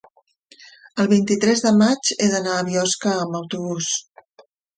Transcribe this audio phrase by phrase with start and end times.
[1.03, 3.93] el vint-i-tres de maig he d'anar a Biosca amb autobús.